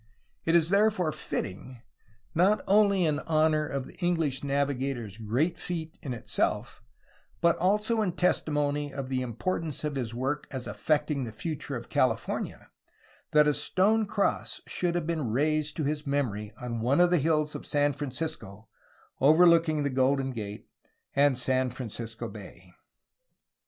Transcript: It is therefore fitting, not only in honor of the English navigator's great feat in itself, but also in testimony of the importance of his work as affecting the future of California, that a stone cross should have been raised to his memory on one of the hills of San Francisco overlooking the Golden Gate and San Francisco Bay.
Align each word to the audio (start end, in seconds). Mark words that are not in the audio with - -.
It 0.45 0.55
is 0.55 0.69
therefore 0.71 1.11
fitting, 1.11 1.83
not 2.33 2.63
only 2.65 3.05
in 3.05 3.19
honor 3.19 3.67
of 3.67 3.85
the 3.85 3.93
English 3.97 4.43
navigator's 4.43 5.17
great 5.19 5.59
feat 5.59 5.99
in 6.01 6.11
itself, 6.11 6.81
but 7.39 7.55
also 7.57 8.01
in 8.01 8.13
testimony 8.13 8.91
of 8.91 9.09
the 9.09 9.21
importance 9.21 9.83
of 9.83 9.95
his 9.95 10.11
work 10.11 10.47
as 10.49 10.65
affecting 10.65 11.23
the 11.23 11.31
future 11.31 11.75
of 11.75 11.87
California, 11.89 12.71
that 13.31 13.45
a 13.47 13.53
stone 13.53 14.07
cross 14.07 14.59
should 14.65 14.95
have 14.95 15.05
been 15.05 15.29
raised 15.29 15.77
to 15.77 15.83
his 15.83 16.07
memory 16.07 16.51
on 16.59 16.81
one 16.81 16.99
of 16.99 17.11
the 17.11 17.19
hills 17.19 17.53
of 17.53 17.67
San 17.67 17.93
Francisco 17.93 18.69
overlooking 19.19 19.83
the 19.83 19.91
Golden 19.91 20.31
Gate 20.31 20.67
and 21.15 21.37
San 21.37 21.69
Francisco 21.69 22.27
Bay. 22.27 22.73